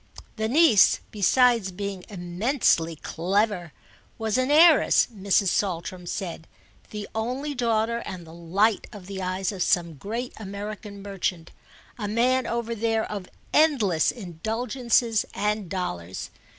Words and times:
The 0.37 0.49
niece, 0.49 0.99
besides 1.11 1.71
being 1.71 2.03
immensely 2.09 2.95
clever, 2.95 3.71
was 4.17 4.35
an 4.35 4.49
heiress, 4.49 5.07
Mrs. 5.15 5.49
Saltram 5.49 6.07
said; 6.07 6.47
the 6.89 7.07
only 7.13 7.53
daughter 7.53 7.99
and 7.99 8.25
the 8.25 8.33
light 8.33 8.87
of 8.91 9.05
the 9.05 9.21
eyes 9.21 9.51
of 9.51 9.61
some 9.61 9.93
great 9.93 10.33
American 10.37 11.03
merchant, 11.03 11.51
a 11.99 12.07
man, 12.07 12.47
over 12.47 12.73
there, 12.73 13.05
of 13.11 13.29
endless 13.53 14.09
indulgences 14.09 15.23
and 15.35 15.69
dollars. 15.69 16.31